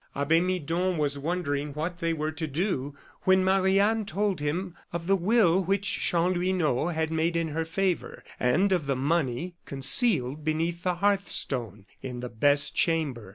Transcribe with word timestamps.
Abbe 0.15 0.41
Midon 0.41 0.97
was 0.97 1.19
wondering 1.19 1.75
what 1.75 1.99
they 1.99 2.11
were 2.11 2.31
to 2.31 2.47
do, 2.47 2.95
when 3.21 3.43
Marie 3.43 3.79
Anne 3.79 4.03
told 4.07 4.39
him 4.39 4.73
of 4.91 5.05
the 5.05 5.15
will 5.15 5.63
which 5.63 5.99
Chanlouineau 5.99 6.87
had 6.87 7.11
made 7.11 7.35
in 7.35 7.49
her 7.49 7.65
favor, 7.65 8.23
and 8.39 8.71
of 8.71 8.87
the 8.87 8.95
money 8.95 9.53
concealed 9.65 10.43
beneath 10.43 10.81
the 10.81 10.95
hearth 10.95 11.29
stone 11.29 11.85
in 12.01 12.19
the 12.19 12.29
best 12.29 12.73
chamber. 12.73 13.29